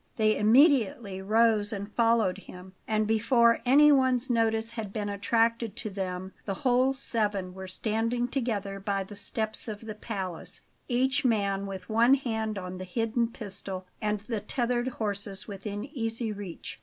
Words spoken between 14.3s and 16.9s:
tethered horses within easy reach.